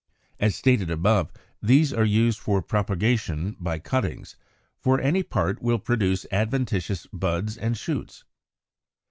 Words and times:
As 0.39 0.55
stated 0.55 0.89
above, 0.89 1.31
these 1.61 1.93
are 1.93 2.03
used 2.03 2.39
for 2.39 2.63
propagation 2.63 3.55
by 3.59 3.77
cuttings; 3.77 4.35
for 4.79 4.99
any 4.99 5.21
part 5.21 5.61
will 5.61 5.77
produce 5.77 6.25
adventitious 6.31 7.05
buds 7.13 7.55
and 7.55 7.77
shoots. 7.77 8.23